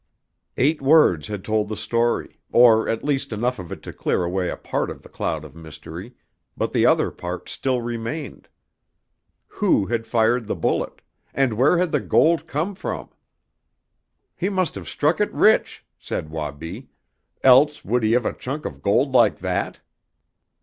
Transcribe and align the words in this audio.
Eight 0.57 0.81
words 0.81 1.27
had 1.27 1.43
told 1.43 1.69
the 1.69 1.77
story, 1.77 2.39
or 2.51 2.89
at 2.89 3.03
least 3.03 3.31
enough 3.31 3.59
of 3.59 3.71
it 3.71 3.83
to 3.83 3.93
clear 3.93 4.23
away 4.23 4.49
a 4.49 4.57
part 4.57 4.89
of 4.89 5.03
the 5.03 5.09
cloud 5.09 5.45
of 5.45 5.53
mystery, 5.55 6.15
but 6.57 6.73
the 6.73 6.87
other 6.87 7.11
part 7.11 7.47
still 7.47 7.81
remained. 7.81 8.47
Who 9.45 9.85
had 9.85 10.07
fired 10.07 10.47
the 10.47 10.55
bullet, 10.55 11.03
and 11.35 11.53
where 11.53 11.77
had 11.77 11.91
the 11.91 11.99
gold 11.99 12.47
come 12.47 12.73
from? 12.73 13.09
"He 14.35 14.49
must 14.49 14.73
have 14.73 14.89
struck 14.89 15.21
it 15.21 15.31
rich," 15.31 15.85
said 15.99 16.31
Wabi 16.31 16.89
"else 17.43 17.85
would 17.85 18.01
he 18.01 18.13
have 18.13 18.25
a 18.25 18.33
chunk 18.33 18.65
of 18.65 18.81
gold 18.81 19.11
like 19.13 19.37
that?" 19.37 19.81